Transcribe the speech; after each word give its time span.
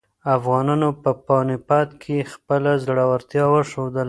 افغانانو 0.37 0.89
په 1.03 1.11
پاني 1.25 1.57
پت 1.67 1.89
کې 2.01 2.29
خپله 2.31 2.71
زړورتیا 2.83 3.45
وښودله. 3.51 3.99